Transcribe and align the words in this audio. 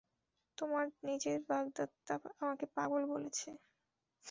তোমার 0.57 0.85
নিজের 1.03 1.37
বাগদত্তা 1.49 2.13
তোমাকে 2.29 2.65
পাগল 2.75 3.01
বলেছে। 3.13 3.49